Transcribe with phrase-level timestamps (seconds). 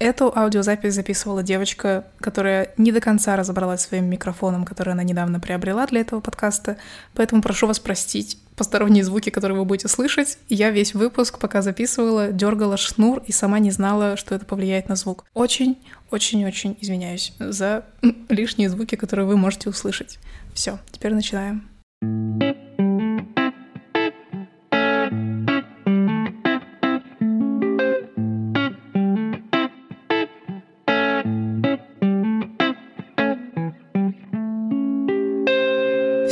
[0.00, 5.86] Эту аудиозапись записывала девочка, которая не до конца разобралась своим микрофоном, который она недавно приобрела
[5.86, 6.78] для этого подкаста,
[7.14, 10.38] поэтому прошу вас простить посторонние звуки, которые вы будете слышать.
[10.48, 14.96] Я весь выпуск, пока записывала, дергала шнур и сама не знала, что это повлияет на
[14.96, 15.26] звук.
[15.34, 15.76] Очень,
[16.10, 17.84] очень, очень извиняюсь за
[18.30, 20.18] лишние звуки, которые вы можете услышать.
[20.54, 21.68] Все, теперь начинаем.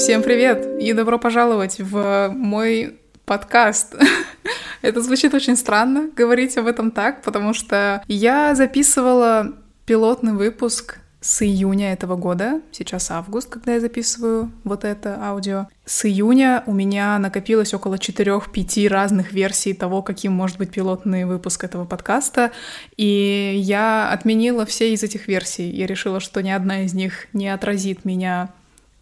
[0.08, 3.94] Всем привет и добро пожаловать в мой подкаст.
[4.80, 9.52] Это звучит очень странно говорить об этом так, потому что я записывала
[9.84, 15.66] пилотный выпуск с июня этого года, сейчас август, когда я записываю вот это аудио.
[15.84, 21.64] С июня у меня накопилось около 4-5 разных версий того, каким может быть пилотный выпуск
[21.64, 22.52] этого подкаста,
[22.96, 25.68] и я отменила все из этих версий.
[25.68, 28.48] Я решила, что ни одна из них не отразит меня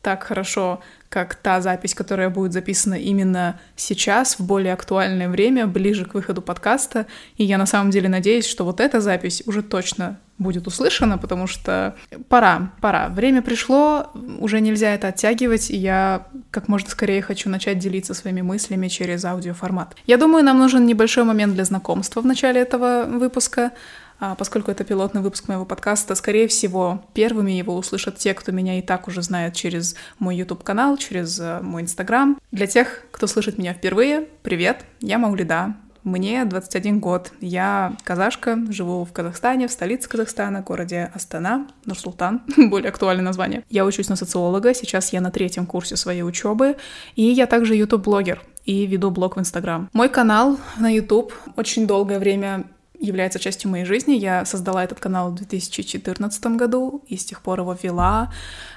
[0.07, 6.05] так хорошо, как та запись, которая будет записана именно сейчас, в более актуальное время, ближе
[6.05, 7.07] к выходу подкаста.
[7.39, 11.49] И я на самом деле надеюсь, что вот эта запись уже точно будет услышана, потому
[11.49, 11.97] что
[12.29, 13.09] пора, пора.
[13.09, 18.43] Время пришло, уже нельзя это оттягивать, и я как можно скорее хочу начать делиться своими
[18.43, 19.97] мыслями через аудиоформат.
[20.07, 23.73] Я думаю, нам нужен небольшой момент для знакомства в начале этого выпуска.
[24.19, 28.79] А, поскольку это пилотный выпуск моего подкаста, скорее всего, первыми его услышат те, кто меня
[28.79, 32.39] и так уже знает через мой YouTube-канал, через э, мой Instagram.
[32.51, 35.75] Для тех, кто слышит меня впервые, привет, я Маулида,
[36.07, 37.33] мне 21 год.
[37.41, 43.65] Я казашка, живу в Казахстане, в столице Казахстана, городе Астана, Нур-Султан, более актуальное название.
[43.69, 46.77] Я учусь на социолога, сейчас я на третьем курсе своей учебы,
[47.17, 49.91] и я также YouTube-блогер и веду блог в Инстаграм.
[49.93, 52.67] Мой канал на YouTube очень долгое время
[53.01, 54.15] является частью моей жизни.
[54.15, 58.33] Я создала этот канал в 2014 году и с тех пор его вела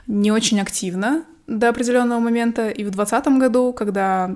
[0.08, 2.70] не очень активно до определенного момента.
[2.70, 4.36] И в 2020 году, когда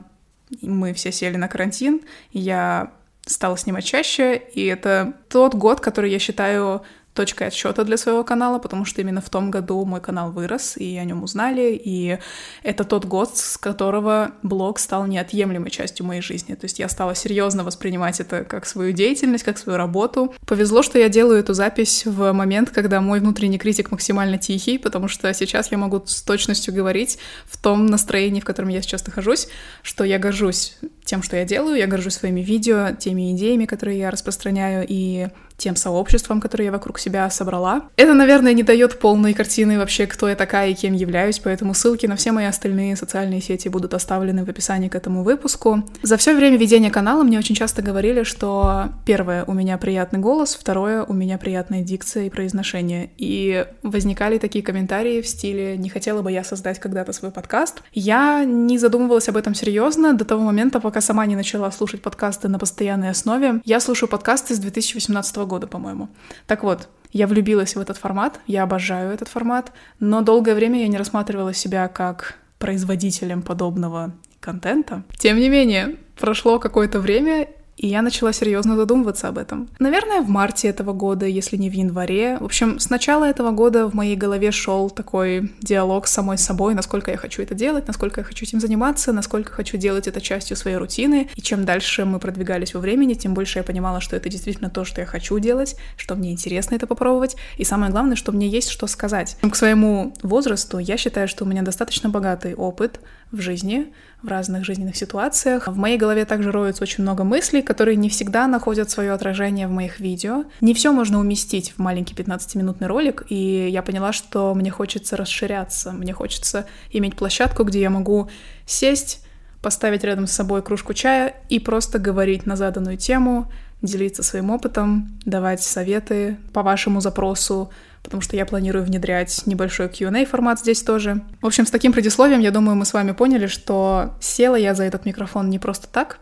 [0.61, 2.01] мы все сели на карантин,
[2.31, 2.91] я
[3.25, 6.81] стала снимать чаще, и это тот год, который я считаю
[7.13, 10.97] точкой отсчета для своего канала, потому что именно в том году мой канал вырос, и
[10.97, 12.17] о нем узнали, и
[12.63, 16.55] это тот год, с которого блог стал неотъемлемой частью моей жизни.
[16.55, 20.33] То есть я стала серьезно воспринимать это как свою деятельность, как свою работу.
[20.45, 25.07] Повезло, что я делаю эту запись в момент, когда мой внутренний критик максимально тихий, потому
[25.07, 29.47] что сейчас я могу с точностью говорить в том настроении, в котором я сейчас нахожусь,
[29.83, 34.11] что я горжусь тем, что я делаю, я горжусь своими видео, теми идеями, которые я
[34.11, 35.27] распространяю, и
[35.57, 37.83] тем сообществом, которое я вокруг себя собрала.
[37.95, 42.05] Это, наверное, не дает полной картины вообще, кто я такая и кем являюсь, поэтому ссылки
[42.05, 45.83] на все мои остальные социальные сети будут оставлены в описании к этому выпуску.
[46.01, 50.55] За все время ведения канала мне очень часто говорили, что первое, у меня приятный голос,
[50.59, 53.11] второе, у меня приятная дикция и произношение.
[53.17, 57.83] И возникали такие комментарии в стиле «не хотела бы я создать когда-то свой подкаст».
[57.93, 62.47] Я не задумывалась об этом серьезно до того момента, пока сама не начала слушать подкасты
[62.47, 63.61] на постоянной основе.
[63.65, 66.09] Я слушаю подкасты с 2018 года, по-моему.
[66.47, 70.87] Так вот, я влюбилась в этот формат, я обожаю этот формат, но долгое время я
[70.87, 75.03] не рассматривала себя как производителем подобного контента.
[75.17, 79.69] Тем не менее, прошло какое-то время, и я начала серьезно задумываться об этом.
[79.79, 82.37] Наверное, в марте этого года, если не в январе.
[82.39, 86.75] В общем, с начала этого года в моей голове шел такой диалог с самой собой,
[86.75, 90.55] насколько я хочу это делать, насколько я хочу этим заниматься, насколько хочу делать это частью
[90.55, 91.29] своей рутины.
[91.35, 94.85] И чем дальше мы продвигались во времени, тем больше я понимала, что это действительно то,
[94.85, 97.35] что я хочу делать, что мне интересно это попробовать.
[97.57, 99.37] И самое главное, что мне есть что сказать.
[99.41, 102.99] К своему возрасту я считаю, что у меня достаточно богатый опыт
[103.33, 105.67] в жизни, в разных жизненных ситуациях.
[105.67, 109.71] В моей голове также роется очень много мыслей, которые не всегда находят свое отражение в
[109.71, 110.45] моих видео.
[110.61, 115.91] Не все можно уместить в маленький 15-минутный ролик, и я поняла, что мне хочется расширяться,
[115.91, 118.29] мне хочется иметь площадку, где я могу
[118.67, 119.25] сесть,
[119.61, 123.51] поставить рядом с собой кружку чая и просто говорить на заданную тему,
[123.81, 127.71] делиться своим опытом, давать советы по вашему запросу,
[128.03, 131.21] потому что я планирую внедрять небольшой Q&A формат здесь тоже.
[131.41, 134.83] В общем, с таким предисловием, я думаю, мы с вами поняли, что села я за
[134.83, 136.19] этот микрофон не просто так,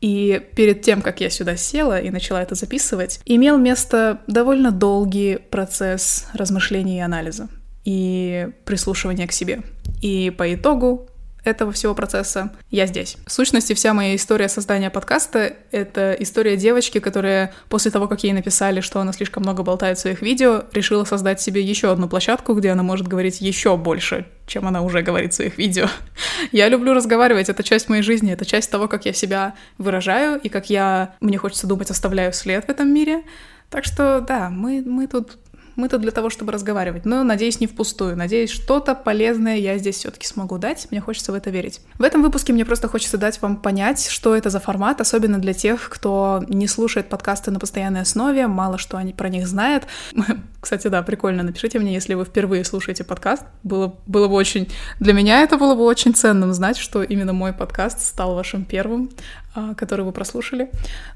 [0.00, 5.38] и перед тем, как я сюда села и начала это записывать, имел место довольно долгий
[5.50, 7.48] процесс размышления и анализа
[7.84, 9.62] и прислушивания к себе.
[10.02, 11.08] И по итогу
[11.44, 13.16] этого всего процесса я здесь.
[13.26, 18.32] В сущности, вся моя история создания подкаста— это история девочки, которая после того, как ей
[18.32, 22.54] написали, что она слишком много болтает в своих видео, решила создать себе еще одну площадку,
[22.54, 25.88] где она может говорить еще больше, чем она уже говорит в своих видео.
[26.52, 30.48] Я люблю разговаривать, это часть моей жизни, это часть того, как я себя выражаю и
[30.48, 33.22] как я, мне хочется думать, оставляю след в этом мире.
[33.70, 35.38] Так что да, мы, мы тут
[35.76, 37.04] мы тут для того, чтобы разговаривать.
[37.04, 38.16] Но, надеюсь, не впустую.
[38.16, 40.86] Надеюсь, что-то полезное я здесь все-таки смогу дать.
[40.90, 41.80] Мне хочется в это верить.
[41.98, 45.52] В этом выпуске мне просто хочется дать вам понять, что это за формат, особенно для
[45.52, 49.84] тех, кто не слушает подкасты на постоянной основе, мало что они про них знает.
[50.60, 51.42] Кстати, да, прикольно.
[51.42, 53.42] Напишите мне, если вы впервые слушаете подкаст.
[53.62, 54.70] Было, было бы очень...
[55.00, 59.10] Для меня это было бы очень ценным знать, что именно мой подкаст стал вашим первым.
[59.56, 60.68] А, который вы прослушали.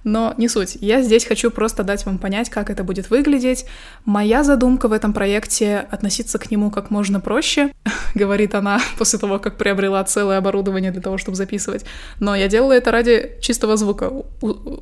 [0.04, 0.78] Но не суть.
[0.80, 3.64] Я здесь хочу просто дать вам понять, как это будет выглядеть.
[4.04, 7.72] Моя задумка в этом проекте— относиться к нему как можно проще,
[8.14, 11.84] говорит она после того, как приобрела целое оборудование для того, чтобы записывать.
[12.20, 14.08] Но я делала это ради чистого звука.
[14.08, 14.24] У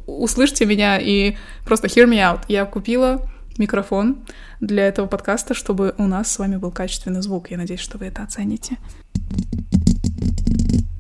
[0.07, 2.41] услышьте меня и просто hear me out.
[2.49, 3.27] Я купила
[3.57, 4.19] микрофон
[4.61, 7.51] для этого подкаста, чтобы у нас с вами был качественный звук.
[7.51, 8.77] Я надеюсь, что вы это оцените.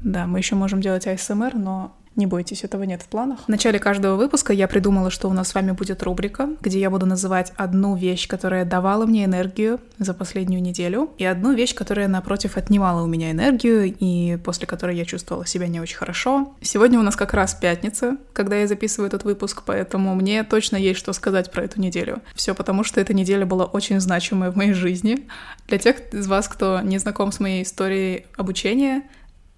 [0.02, 3.40] Да, мы еще можем делать ASMR, но не бойтесь, этого нет в планах.
[3.44, 6.90] В начале каждого выпуска я придумала, что у нас с вами будет рубрика, где я
[6.90, 12.08] буду называть одну вещь, которая давала мне энергию за последнюю неделю, и одну вещь, которая,
[12.08, 16.54] напротив, отнимала у меня энергию, и после которой я чувствовала себя не очень хорошо.
[16.60, 20.98] Сегодня у нас как раз пятница, когда я записываю этот выпуск, поэтому мне точно есть
[20.98, 22.22] что сказать про эту неделю.
[22.34, 25.26] Все потому, что эта неделя была очень значимая в моей жизни.
[25.68, 29.02] Для тех из вас, кто не знаком с моей историей обучения,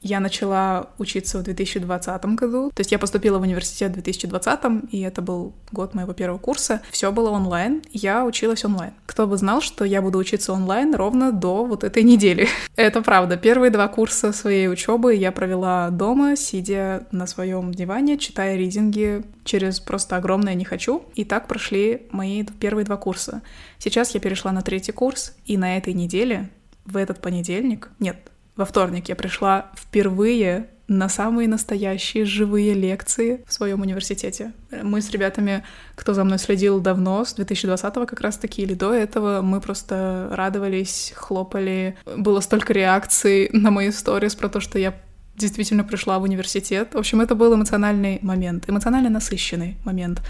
[0.01, 2.71] я начала учиться в 2020 году.
[2.75, 6.83] То есть я поступила в университет в 2020, и это был год моего первого курса.
[6.91, 8.93] Все было онлайн, я училась онлайн.
[9.07, 12.49] Кто бы знал, что я буду учиться онлайн ровно до вот этой недели.
[12.77, 13.37] это правда.
[13.37, 19.81] Первые два курса своей учебы я провела дома, сидя на своем диване, читая ридинги через
[19.81, 21.03] просто огромное «не хочу».
[21.15, 23.43] И так прошли мои первые два курса.
[23.79, 26.51] Сейчас я перешла на третий курс, и на этой неделе,
[26.85, 28.17] в этот понедельник, нет,
[28.59, 34.53] во вторник я пришла впервые на самые настоящие живые лекции в своем университете.
[34.83, 35.63] Мы с ребятами,
[35.95, 41.13] кто за мной следил давно, с 2020-го как раз-таки или до этого, мы просто радовались,
[41.15, 41.97] хлопали.
[42.17, 44.95] Было столько реакций на мои сторис про то, что я
[45.37, 46.95] действительно пришла в университет.
[46.95, 50.21] В общем, это был эмоциональный момент, эмоционально насыщенный момент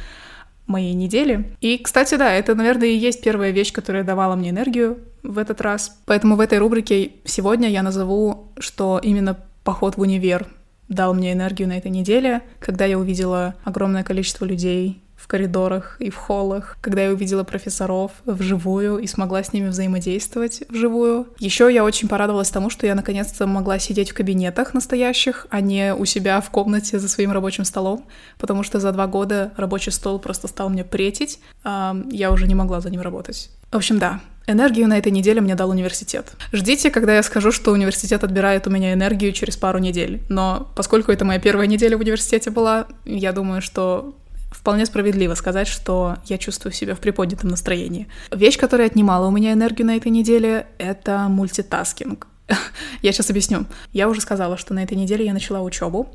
[0.66, 1.56] моей недели.
[1.60, 5.60] И, кстати, да, это, наверное, и есть первая вещь, которая давала мне энергию в этот
[5.60, 5.98] раз.
[6.06, 10.46] Поэтому в этой рубрике сегодня я назову, что именно поход в универ
[10.88, 16.10] дал мне энергию на этой неделе, когда я увидела огромное количество людей в коридорах и
[16.10, 21.26] в холлах, когда я увидела профессоров вживую и смогла с ними взаимодействовать вживую.
[21.38, 25.92] Еще я очень порадовалась тому, что я наконец-то могла сидеть в кабинетах настоящих, а не
[25.92, 28.06] у себя в комнате за своим рабочим столом,
[28.38, 32.54] потому что за два года рабочий стол просто стал мне претить, а я уже не
[32.54, 33.50] могла за ним работать.
[33.70, 34.20] В общем, да,
[34.50, 36.32] Энергию на этой неделе мне дал университет.
[36.52, 40.22] Ждите, когда я скажу, что университет отбирает у меня энергию через пару недель.
[40.30, 44.14] Но поскольку это моя первая неделя в университете была, я думаю, что
[44.50, 48.08] вполне справедливо сказать, что я чувствую себя в приподнятом настроении.
[48.32, 52.26] Вещь, которая отнимала у меня энергию на этой неделе, это мультитаскинг.
[53.02, 53.66] я сейчас объясню.
[53.92, 56.08] Я уже сказала, что на этой неделе я начала учебу.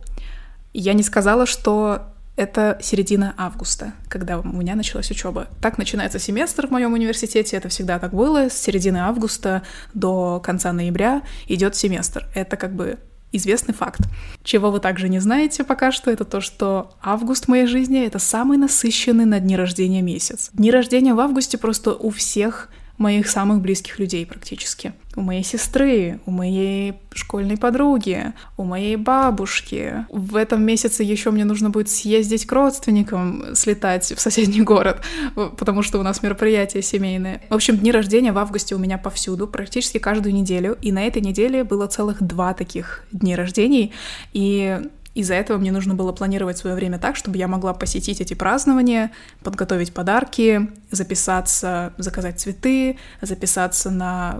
[0.73, 5.47] Я не сказала, что это середина августа, когда у меня началась учеба.
[5.61, 8.49] Так начинается семестр в моем университете, это всегда так было.
[8.49, 9.61] С середины августа
[9.93, 12.27] до конца ноября идет семестр.
[12.33, 12.97] Это как бы
[13.31, 14.01] известный факт.
[14.43, 18.19] Чего вы также не знаете пока что, это то, что август в моей жизни— это
[18.19, 20.49] самый насыщенный на дни рождения месяц.
[20.53, 24.93] Дни рождения в августе просто у всех моих самых близких людей практически.
[25.15, 30.05] У моей сестры, у моей школьной подруги, у моей бабушки.
[30.09, 35.01] В этом месяце еще мне нужно будет съездить к родственникам, слетать в соседний город,
[35.57, 37.41] потому что у нас мероприятия семейные.
[37.49, 40.77] В общем, дни рождения в августе у меня повсюду, практически каждую неделю.
[40.81, 43.93] И на этой неделе было целых два таких дни рождений.
[44.33, 44.81] И
[45.15, 49.11] из-за этого мне нужно было планировать свое время так, чтобы я могла посетить эти празднования,
[49.43, 54.39] подготовить подарки, записаться, заказать цветы, записаться на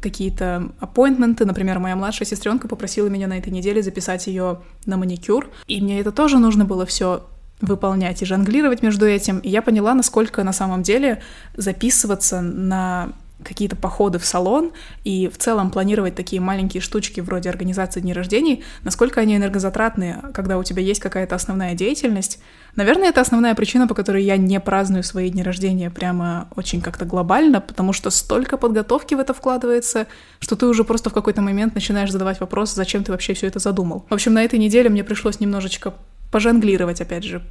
[0.00, 1.44] какие-то аппоинтменты.
[1.44, 6.00] Например, моя младшая сестренка попросила меня на этой неделе записать ее на маникюр, и мне
[6.00, 7.26] это тоже нужно было все
[7.60, 9.38] выполнять и жонглировать между этим.
[9.38, 11.22] И я поняла, насколько на самом деле
[11.56, 13.12] записываться на
[13.42, 14.72] какие-то походы в салон
[15.02, 20.58] и в целом планировать такие маленькие штучки вроде организации дней рождений, насколько они энергозатратные, когда
[20.58, 22.40] у тебя есть какая-то основная деятельность.
[22.76, 27.04] Наверное, это основная причина, по которой я не праздную свои дни рождения прямо очень как-то
[27.04, 30.06] глобально, потому что столько подготовки в это вкладывается,
[30.38, 33.58] что ты уже просто в какой-то момент начинаешь задавать вопрос, зачем ты вообще все это
[33.58, 34.06] задумал.
[34.08, 35.94] В общем, на этой неделе мне пришлось немножечко
[36.30, 37.42] пожонглировать, опять же,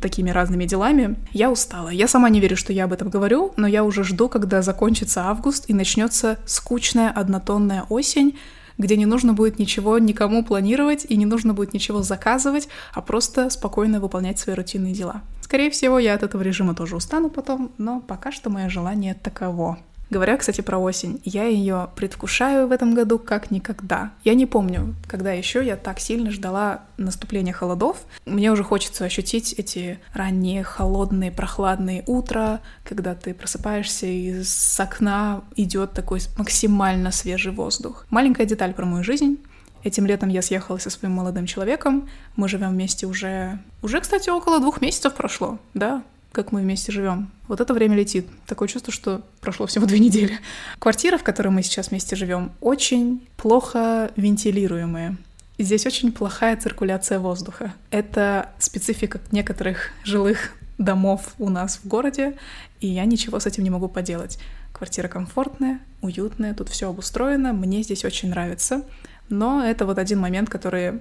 [0.00, 1.16] такими разными делами.
[1.32, 1.88] Я устала.
[1.88, 5.24] Я сама не верю, что я об этом говорю, но я уже жду, когда закончится
[5.24, 8.38] август и начнется скучная однотонная осень,
[8.78, 13.50] где не нужно будет ничего никому планировать и не нужно будет ничего заказывать, а просто
[13.50, 15.22] спокойно выполнять свои рутинные дела.
[15.40, 19.78] Скорее всего, я от этого режима тоже устану потом, но пока что мое желание таково.
[20.14, 24.12] Говоря, кстати, про осень, я ее предвкушаю в этом году как никогда.
[24.22, 27.96] Я не помню, когда еще я так сильно ждала наступления холодов.
[28.24, 35.42] Мне уже хочется ощутить эти ранние холодные, прохладные утра, когда ты просыпаешься и с окна
[35.56, 38.06] идет такой максимально свежий воздух.
[38.08, 39.38] Маленькая деталь про мою жизнь.
[39.82, 42.08] Этим летом я съехала со своим молодым человеком.
[42.36, 43.58] Мы живем вместе уже...
[43.82, 46.04] Уже, кстати, около двух месяцев прошло, да,
[46.34, 47.30] как мы вместе живем.
[47.48, 48.26] Вот это время летит.
[48.46, 50.38] Такое чувство, что прошло всего две недели.
[50.78, 55.16] Квартира, в которой мы сейчас вместе живем, очень плохо вентилируемая.
[55.58, 57.72] Здесь очень плохая циркуляция воздуха.
[57.90, 62.36] Это специфика некоторых жилых домов у нас в городе,
[62.80, 64.38] и я ничего с этим не могу поделать.
[64.72, 68.82] Квартира комфортная, уютная, тут все обустроено, мне здесь очень нравится.
[69.28, 71.00] Но это вот один момент, который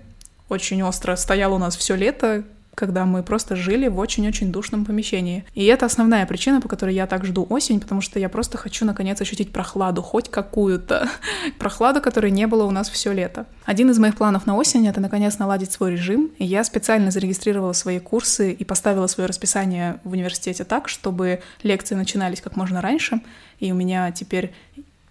[0.49, 2.43] очень остро стоял у нас все лето,
[2.75, 5.45] когда мы просто жили в очень-очень душном помещении.
[5.53, 8.85] И это основная причина, по которой я так жду осень, потому что я просто хочу
[8.85, 11.09] наконец ощутить прохладу, хоть какую-то.
[11.59, 13.45] Прохладу, которой не было у нас все лето.
[13.65, 16.31] Один из моих планов на осень— это наконец наладить свой режим.
[16.37, 21.95] И я специально зарегистрировала свои курсы и поставила свое расписание в университете так, чтобы лекции
[21.95, 23.21] начинались как можно раньше.
[23.59, 24.53] И у меня теперь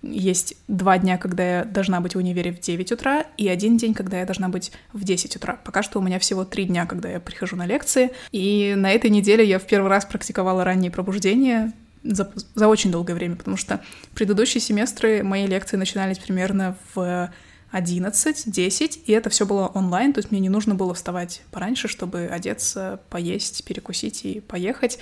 [0.02, 3.94] есть два дня, когда я должна быть в универе в 9 утра, и один день,
[3.94, 5.58] когда я должна быть в 10 утра.
[5.64, 8.10] Пока что у меня всего три дня, когда я прихожу на лекции.
[8.32, 13.14] И на этой неделе я в первый раз практиковала раннее пробуждение за, за очень долгое
[13.14, 13.80] время, потому что
[14.14, 17.30] предыдущие семестры мои лекции начинались примерно в
[17.70, 21.88] 11, 10, и это все было онлайн, то есть мне не нужно было вставать пораньше,
[21.88, 24.98] чтобы одеться, поесть, перекусить и поехать.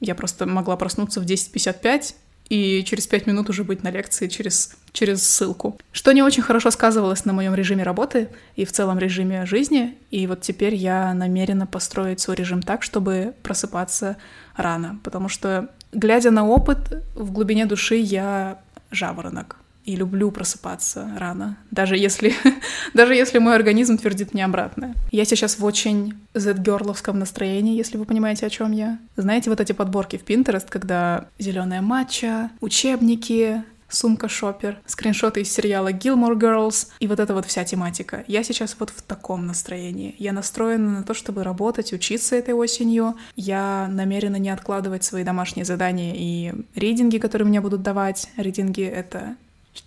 [0.00, 2.14] Я просто могла проснуться в 10.55,
[2.52, 5.78] и через пять минут уже быть на лекции через, через ссылку.
[5.90, 9.96] Что не очень хорошо сказывалось на моем режиме работы и в целом режиме жизни.
[10.10, 14.18] И вот теперь я намерена построить свой режим так, чтобы просыпаться
[14.54, 15.00] рано.
[15.02, 18.58] Потому что, глядя на опыт, в глубине души я
[18.90, 22.34] жаворонок и люблю просыпаться рано, даже если,
[22.94, 24.94] даже если мой организм твердит мне обратное.
[25.10, 28.98] Я сейчас в очень z-герловском настроении, если вы понимаете, о чем я.
[29.16, 33.62] Знаете, вот эти подборки в Pinterest, когда зеленая матча, учебники,
[33.94, 38.24] сумка шопер, скриншоты из сериала Gilmore Girls и вот эта вот вся тематика.
[38.26, 40.14] Я сейчас вот в таком настроении.
[40.18, 43.16] Я настроена на то, чтобы работать, учиться этой осенью.
[43.36, 48.28] Я намерена не откладывать свои домашние задания и рейдинги, которые мне будут давать.
[48.36, 49.36] Рейдинги— это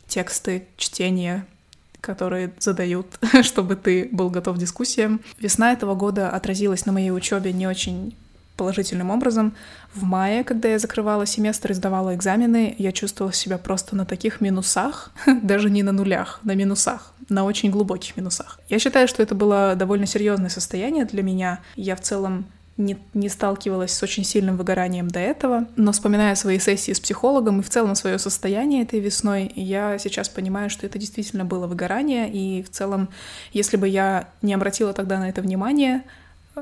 [0.07, 1.45] тексты, чтения,
[2.01, 3.07] которые задают,
[3.41, 5.21] чтобы ты был готов к дискуссиям.
[5.39, 8.15] Весна этого года отразилась на моей учебе не очень
[8.55, 9.53] положительным образом.
[9.93, 14.41] В мае, когда я закрывала семестр и сдавала экзамены, я чувствовала себя просто на таких
[14.41, 15.11] минусах,
[15.41, 18.59] даже не на нулях, на минусах, на очень глубоких минусах.
[18.69, 21.59] Я считаю, что это было довольно серьезное состояние для меня.
[21.75, 22.45] Я в целом
[22.77, 27.59] не, не сталкивалась с очень сильным выгоранием до этого, но вспоминая свои сессии с психологом
[27.59, 32.29] и в целом свое состояние этой весной, я сейчас понимаю, что это действительно было выгорание,
[32.29, 33.09] и в целом,
[33.53, 36.03] если бы я не обратила тогда на это внимание,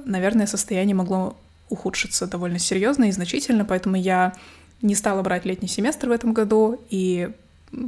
[0.06, 1.36] наверное, состояние могло
[1.70, 4.34] ухудшиться довольно серьезно и значительно, поэтому я
[4.84, 7.30] не стала брать летний семестр в этом году и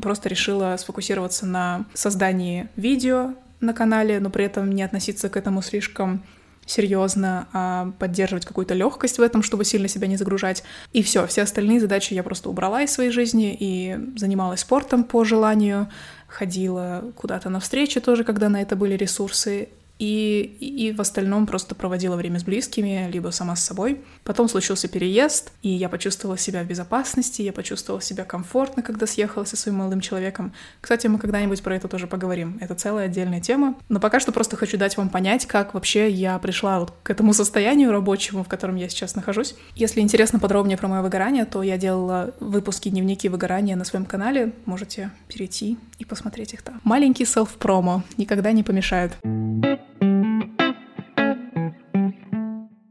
[0.01, 5.61] просто решила сфокусироваться на создании видео на канале, но при этом не относиться к этому
[5.61, 6.23] слишком
[6.65, 10.63] серьезно, а поддерживать какую-то легкость в этом, чтобы сильно себя не загружать.
[10.93, 15.23] И все, все остальные задачи я просто убрала из своей жизни и занималась спортом по
[15.23, 15.89] желанию,
[16.27, 21.75] ходила куда-то на встречи тоже, когда на это были ресурсы, и, и в остальном просто
[21.75, 24.01] проводила время с близкими, либо сама с собой.
[24.23, 29.45] Потом случился переезд, и я почувствовала себя в безопасности, я почувствовала себя комфортно, когда съехала
[29.45, 30.53] со своим молодым человеком.
[30.81, 32.57] Кстати, мы когда-нибудь про это тоже поговорим.
[32.59, 33.75] Это целая отдельная тема.
[33.87, 37.33] Но пока что просто хочу дать вам понять, как вообще я пришла вот к этому
[37.33, 39.55] состоянию рабочему, в котором я сейчас нахожусь.
[39.75, 44.53] Если интересно подробнее про мое выгорание, то я делала выпуски дневники выгорания на своем канале.
[44.65, 46.81] Можете перейти и посмотреть их там.
[46.83, 49.13] Маленький селф-промо никогда не помешает.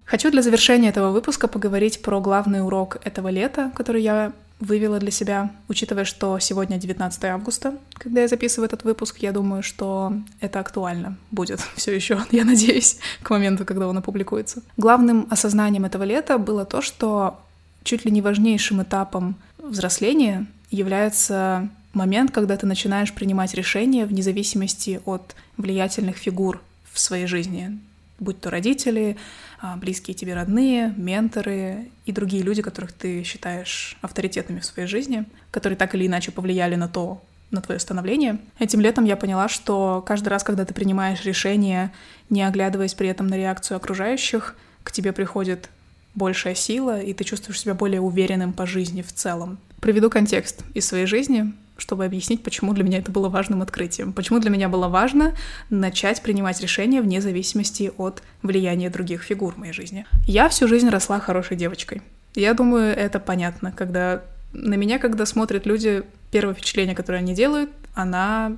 [0.05, 5.11] Хочу для завершения этого выпуска поговорить про главный урок этого лета, который я вывела для
[5.11, 10.61] себя, учитывая, что сегодня 19 августа, когда я записываю этот выпуск, я думаю, что это
[10.61, 14.63] актуально будет все еще, я надеюсь, к моменту, когда он опубликуется.
[14.77, 17.41] Главным осознанием этого лета было то, что
[17.83, 25.01] чуть ли не важнейшим этапом взросления является момент, когда ты начинаешь принимать решения вне зависимости
[25.05, 26.61] от влиятельных фигур
[26.93, 27.79] в своей жизни,
[28.19, 29.17] будь то родители,
[29.61, 35.25] а, близкие тебе родные, менторы и другие люди, которых ты считаешь авторитетами в своей жизни,
[35.51, 38.39] которые так или иначе повлияли на то, на твое становление.
[38.59, 41.93] Этим летом я поняла, что каждый раз, когда ты принимаешь решение,
[42.31, 45.71] не оглядываясь при этом на реакцию окружающих, к тебе приходит
[46.15, 49.59] большая сила, и ты чувствуешь себя более уверенным по жизни в целом.
[49.81, 54.13] Приведу контекст из своей жизни, чтобы объяснить, почему для меня это было важным открытием.
[54.13, 55.35] Почему для меня было важно
[55.71, 60.07] начать принимать решения вне зависимости от влияния других фигур в моей жизни.
[60.27, 62.03] Я всю жизнь росла хорошей девочкой.
[62.35, 67.71] Я думаю, это понятно, когда на меня, когда смотрят люди, первое впечатление, которое они делают,
[67.95, 68.53] она,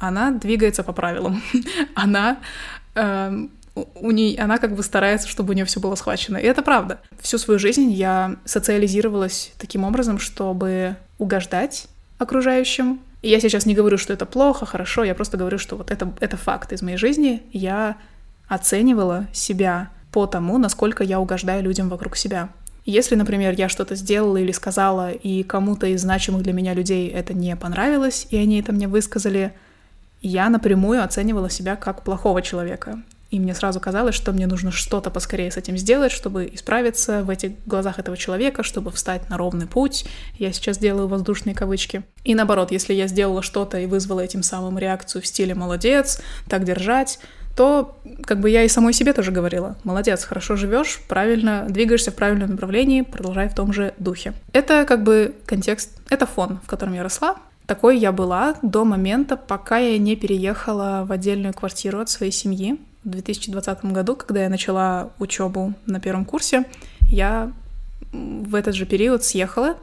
[0.00, 1.42] она двигается по правилам.
[1.94, 2.38] она
[2.94, 6.36] э, у ней, она как бы старается, чтобы у нее все было схвачено.
[6.36, 7.00] И это правда.
[7.20, 11.86] Всю свою жизнь я социализировалась таким образом, чтобы угождать
[12.18, 13.00] окружающим.
[13.22, 16.12] И я сейчас не говорю, что это плохо, хорошо, я просто говорю, что вот это,
[16.20, 17.42] это факт из моей жизни.
[17.52, 17.96] Я
[18.48, 22.48] оценивала себя по тому, насколько я угождаю людям вокруг себя.
[22.84, 27.34] Если, например, я что-то сделала или сказала, и кому-то из значимых для меня людей это
[27.34, 29.52] не понравилось, и они это мне высказали,
[30.22, 33.02] я напрямую оценивала себя как плохого человека.
[33.30, 37.30] И мне сразу казалось, что мне нужно что-то поскорее с этим сделать, чтобы исправиться в
[37.30, 40.06] этих глазах этого человека, чтобы встать на ровный путь.
[40.38, 42.02] Я сейчас делаю воздушные кавычки.
[42.24, 46.64] И наоборот, если я сделала что-то и вызвала этим самым реакцию в стиле «молодец», «так
[46.64, 47.18] держать»,
[47.56, 52.14] то как бы я и самой себе тоже говорила, молодец, хорошо живешь, правильно двигаешься в
[52.14, 54.34] правильном направлении, продолжай в том же духе.
[54.52, 57.36] Это как бы контекст, это фон, в котором я росла.
[57.66, 62.78] Такой я была до момента, пока я не переехала в отдельную квартиру от своей семьи
[63.06, 66.64] в 2020 году, когда я начала учебу на первом курсе,
[67.02, 67.52] я
[68.12, 69.76] в этот же период съехала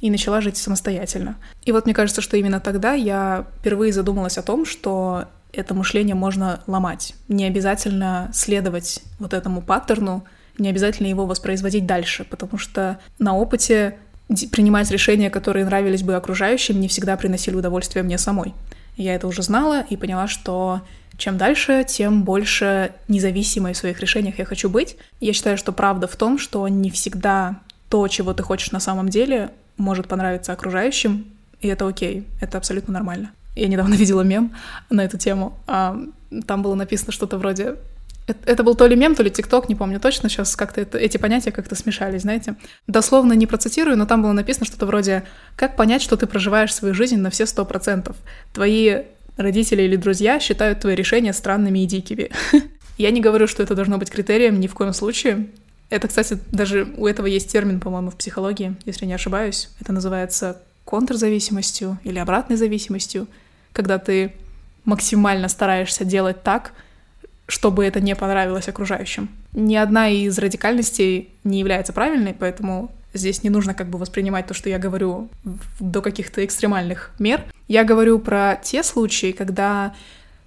[0.00, 1.36] и начала жить самостоятельно.
[1.64, 6.14] И вот мне кажется, что именно тогда я впервые задумалась о том, что это мышление
[6.14, 7.14] можно ломать.
[7.28, 10.24] Не обязательно следовать вот этому паттерну,
[10.56, 13.98] не обязательно его воспроизводить дальше, потому что на опыте
[14.50, 18.54] принимать решения, которые нравились бы окружающим, не всегда приносили удовольствие мне самой.
[18.96, 20.80] Я это уже знала и поняла, что
[21.16, 24.96] чем дальше, тем больше независимой в своих решениях я хочу быть.
[25.20, 29.08] Я считаю, что правда в том, что не всегда то, чего ты хочешь на самом
[29.08, 31.26] деле, может понравиться окружающим,
[31.60, 33.30] и это окей, это абсолютно нормально.
[33.54, 34.54] Я недавно видела мем
[34.90, 35.58] на эту тему.
[35.66, 35.98] А,
[36.46, 37.76] там было написано что-то вроде
[38.26, 41.16] это был то ли мем, то ли тикток, не помню точно, сейчас как-то это, эти
[41.16, 42.54] понятия как-то смешались, знаете.
[42.86, 45.24] Дословно не процитирую, но там было написано что-то вроде
[45.56, 48.16] «Как понять, что ты проживаешь свою жизнь на все сто процентов?
[48.52, 49.02] Твои
[49.36, 52.30] родители или друзья считают твои решения странными и дикими.
[52.98, 55.48] Я не говорю, что это должно быть критерием ни в коем случае.
[55.90, 59.68] Это, кстати, даже у этого есть термин, по-моему, в психологии, если не ошибаюсь.
[59.80, 63.26] Это называется контрзависимостью или обратной зависимостью,
[63.72, 64.32] когда ты
[64.84, 66.72] максимально стараешься делать так,
[67.46, 69.28] чтобы это не понравилось окружающим.
[69.52, 74.54] Ни одна из радикальностей не является правильной, поэтому Здесь не нужно как бы воспринимать то,
[74.54, 75.28] что я говорю
[75.80, 77.44] до каких-то экстремальных мер.
[77.68, 79.94] Я говорю про те случаи, когда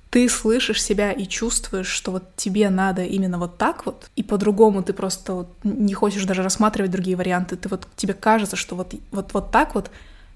[0.10, 4.82] ты слышишь себя и чувствуешь, что вот тебе надо именно вот так вот, и по-другому
[4.82, 7.58] ты просто вот не хочешь даже рассматривать другие варианты.
[7.58, 9.92] Ты вот тебе кажется, что вот, вот, вот так вот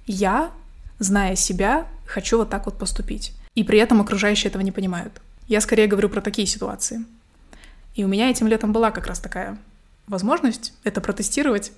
[0.05, 0.51] я,
[0.99, 3.33] зная себя, хочу вот так вот поступить.
[3.55, 5.13] И при этом окружающие этого не понимают.
[5.47, 7.05] Я скорее говорю про такие ситуации.
[7.95, 9.57] И у меня этим летом была как раз такая
[10.07, 11.71] возможность это протестировать.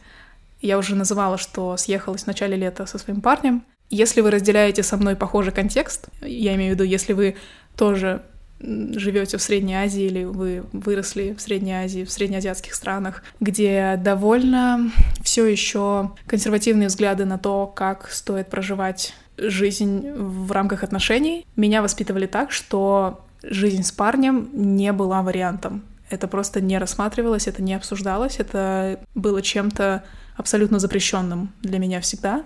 [0.61, 3.63] Я уже называла, что съехалась в начале лета со своим парнем.
[3.89, 7.35] Если вы разделяете со мной похожий контекст, я имею в виду, если вы
[7.75, 8.21] тоже
[8.61, 14.91] живете в Средней Азии или вы выросли в Средней Азии, в среднеазиатских странах, где довольно
[15.23, 22.27] все еще консервативные взгляды на то, как стоит проживать жизнь в рамках отношений, меня воспитывали
[22.27, 25.83] так, что жизнь с парнем не была вариантом.
[26.09, 30.03] Это просто не рассматривалось, это не обсуждалось, это было чем-то
[30.37, 32.43] абсолютно запрещенным для меня всегда.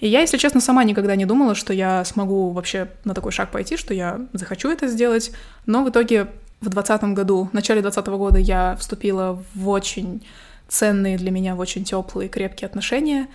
[0.00, 3.50] И я, если честно, сама никогда не думала, что я смогу вообще на такой шаг
[3.50, 5.32] пойти, что я захочу это сделать.
[5.66, 6.24] Но в итоге
[6.60, 10.26] в 2020 году, в начале 2020 года я вступила в очень
[10.68, 13.28] ценные для меня, в очень теплые, крепкие отношения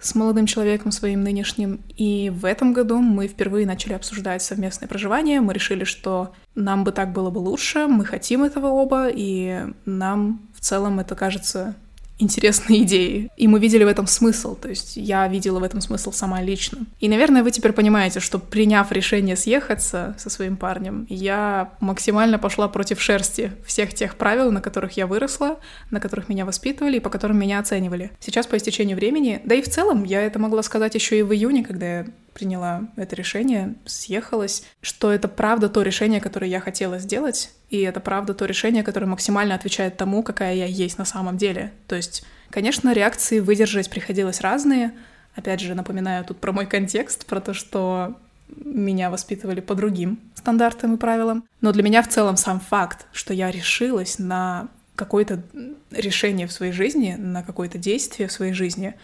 [0.00, 1.80] с молодым человеком своим нынешним.
[1.96, 5.40] И в этом году мы впервые начали обсуждать совместное проживание.
[5.40, 10.48] Мы решили, что нам бы так было бы лучше, мы хотим этого оба, и нам
[10.54, 11.74] в целом это кажется
[12.18, 13.30] интересные идеи.
[13.36, 16.86] И мы видели в этом смысл, то есть я видела в этом смысл сама лично.
[17.00, 22.68] И, наверное, вы теперь понимаете, что приняв решение съехаться со своим парнем, я максимально пошла
[22.68, 25.58] против шерсти всех тех правил, на которых я выросла,
[25.90, 28.12] на которых меня воспитывали и по которым меня оценивали.
[28.20, 31.32] Сейчас по истечению времени, да и в целом, я это могла сказать еще и в
[31.32, 36.98] июне, когда я приняла это решение, съехалась, что это правда то решение, которое я хотела
[36.98, 41.38] сделать, и это правда то решение, которое максимально отвечает тому, какая я есть на самом
[41.38, 41.72] деле.
[41.88, 44.92] То есть, конечно, реакции выдержать приходилось разные.
[45.34, 48.18] Опять же, напоминаю тут про мой контекст, про то, что
[48.48, 51.42] меня воспитывали по другим стандартам и правилам.
[51.62, 55.42] Но для меня в целом сам факт, что я решилась на какое-то
[55.90, 58.94] решение в своей жизни, на какое-то действие в своей жизни,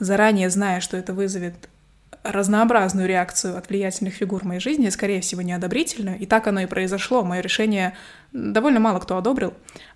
[0.00, 1.54] заранее зная, что это вызовет
[2.22, 6.18] разнообразную реакцию от влиятельных фигур в моей жизни, скорее всего, неодобрительную.
[6.18, 7.22] И так оно и произошло.
[7.22, 7.94] Мое решение
[8.32, 9.54] довольно мало кто одобрил.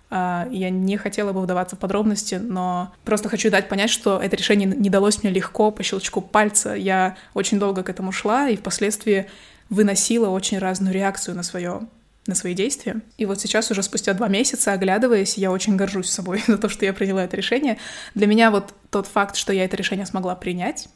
[0.09, 4.35] А, я не хотела бы вдаваться в подробности, но просто хочу дать понять, что это
[4.35, 6.73] решение не далось мне легко по щелчку пальца.
[6.73, 9.27] Я очень долго к этому шла и впоследствии
[9.69, 11.81] выносила очень разную реакцию на свое
[12.27, 13.01] на свои действия.
[13.19, 16.83] И вот сейчас, уже спустя два месяца, оглядываясь, я очень горжусь собой за то, что
[16.83, 17.77] я приняла это решение.
[18.15, 20.89] Для меня вот тот факт, что я это решение смогла принять,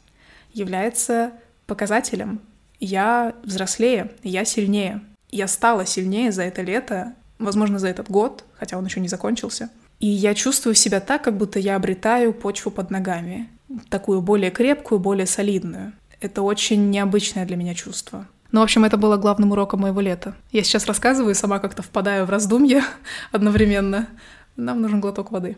[0.52, 1.32] является
[1.66, 2.40] показателем.
[2.78, 5.02] Я взрослее, я сильнее.
[5.30, 9.70] Я стала сильнее за это лето, возможно, за этот год, хотя он еще не закончился.
[10.00, 13.48] И я чувствую себя так, как будто я обретаю почву под ногами.
[13.90, 15.92] Такую более крепкую, более солидную.
[16.20, 18.26] Это очень необычное для меня чувство.
[18.50, 20.34] Ну, в общем, это было главным уроком моего лета.
[20.50, 22.82] Я сейчас рассказываю, сама как-то впадаю в раздумья
[23.32, 24.08] одновременно.
[24.56, 25.56] Нам нужен глоток воды.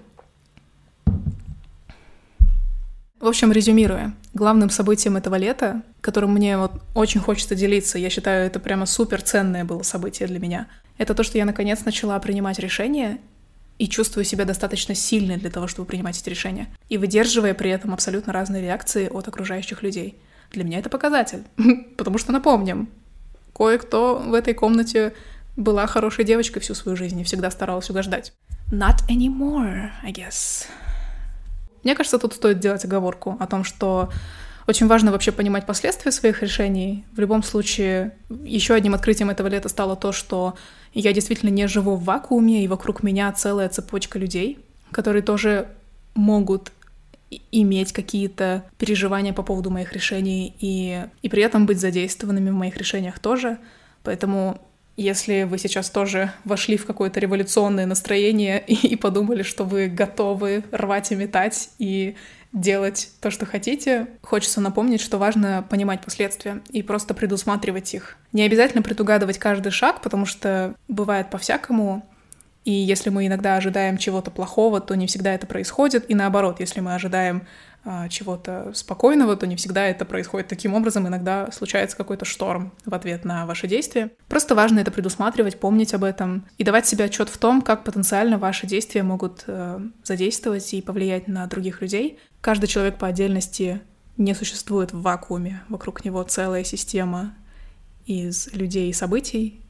[3.22, 8.48] В общем, резюмируя, главным событием этого лета, которым мне вот очень хочется делиться, я считаю,
[8.48, 10.66] это прямо супер ценное было событие для меня,
[10.98, 13.20] это то, что я наконец начала принимать решения
[13.78, 17.94] и чувствую себя достаточно сильной для того, чтобы принимать эти решения, и выдерживая при этом
[17.94, 20.16] абсолютно разные реакции от окружающих людей.
[20.50, 21.44] Для меня это показатель,
[21.96, 22.88] потому что напомним,
[23.54, 25.14] кое-кто в этой комнате
[25.56, 28.32] была хорошей девочкой всю свою жизнь и всегда старалась угождать.
[28.72, 30.66] Not anymore, I guess.
[31.84, 34.10] Мне кажется, тут стоит делать оговорку о том, что
[34.66, 37.04] очень важно вообще понимать последствия своих решений.
[37.12, 40.54] В любом случае, еще одним открытием этого лета стало то, что
[40.94, 44.58] я действительно не живу в вакууме, и вокруг меня целая цепочка людей,
[44.92, 45.68] которые тоже
[46.14, 46.72] могут
[47.50, 52.76] иметь какие-то переживания по поводу моих решений и, и при этом быть задействованными в моих
[52.76, 53.58] решениях тоже.
[54.02, 54.60] Поэтому
[54.96, 60.64] если вы сейчас тоже вошли в какое-то революционное настроение и, и подумали, что вы готовы
[60.70, 62.16] рвать и метать и
[62.52, 68.16] делать то, что хотите, хочется напомнить, что важно понимать последствия и просто предусматривать их.
[68.32, 72.06] Не обязательно предугадывать каждый шаг, потому что бывает по-всякому,
[72.64, 76.08] и если мы иногда ожидаем чего-то плохого, то не всегда это происходит.
[76.08, 77.46] И наоборот, если мы ожидаем
[77.84, 81.08] а, чего-то спокойного, то не всегда это происходит таким образом.
[81.08, 84.10] Иногда случается какой-то шторм в ответ на ваши действия.
[84.28, 88.38] Просто важно это предусматривать, помнить об этом и давать себе отчет в том, как потенциально
[88.38, 92.20] ваши действия могут э, задействовать и повлиять на других людей.
[92.40, 93.80] Каждый человек по отдельности
[94.16, 95.64] не существует в вакууме.
[95.68, 97.34] Вокруг него целая система
[98.06, 99.60] из людей и событий.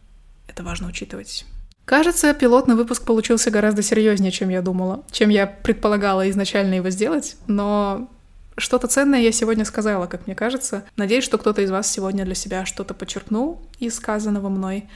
[0.47, 1.47] Это важно учитывать.
[1.85, 7.37] Кажется, пилотный выпуск получился гораздо серьезнее, чем я думала, чем я предполагала изначально его сделать,
[7.49, 8.09] но
[8.57, 10.85] что-то ценное я сегодня сказала, как мне кажется.
[10.97, 14.89] Надеюсь, что кто-то из вас сегодня для себя что-то подчеркнул из сказанного мной.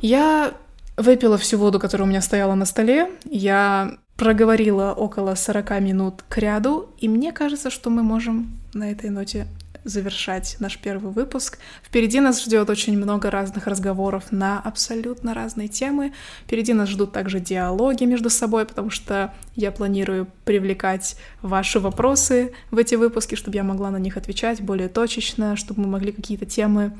[0.00, 0.54] Я
[0.96, 3.10] выпила всю воду, которая у меня стояла на столе.
[3.24, 9.10] Я проговорила около 40 минут к ряду, и мне кажется, что мы можем на этой
[9.10, 9.46] ноте
[9.84, 11.58] завершать наш первый выпуск.
[11.82, 16.12] Впереди нас ждет очень много разных разговоров на абсолютно разные темы.
[16.44, 22.78] Впереди нас ждут также диалоги между собой, потому что я планирую привлекать ваши вопросы в
[22.78, 26.96] эти выпуски, чтобы я могла на них отвечать более точечно, чтобы мы могли какие-то темы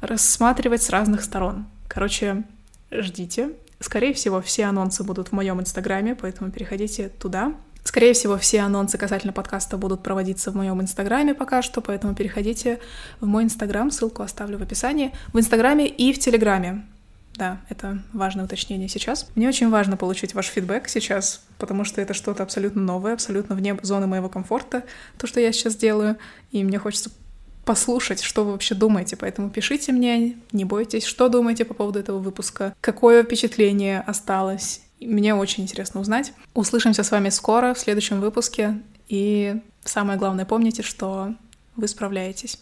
[0.00, 1.66] рассматривать с разных сторон.
[1.88, 2.44] Короче,
[2.90, 3.50] ждите.
[3.80, 7.54] Скорее всего, все анонсы будут в моем инстаграме, поэтому переходите туда.
[7.86, 12.80] Скорее всего, все анонсы касательно подкаста будут проводиться в моем инстаграме пока что, поэтому переходите
[13.20, 16.84] в мой инстаграм, ссылку оставлю в описании, в инстаграме и в телеграме.
[17.36, 19.28] Да, это важное уточнение сейчас.
[19.36, 23.78] Мне очень важно получить ваш фидбэк сейчас, потому что это что-то абсолютно новое, абсолютно вне
[23.82, 24.82] зоны моего комфорта,
[25.16, 26.16] то, что я сейчас делаю,
[26.50, 27.12] и мне хочется
[27.64, 32.18] послушать, что вы вообще думаете, поэтому пишите мне, не бойтесь, что думаете по поводу этого
[32.18, 36.32] выпуска, какое впечатление осталось, мне очень интересно узнать.
[36.54, 38.80] Услышимся с вами скоро, в следующем выпуске.
[39.08, 41.34] И самое главное, помните, что
[41.76, 42.58] вы справляетесь.